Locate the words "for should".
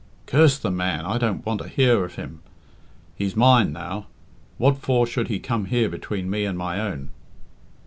4.79-5.27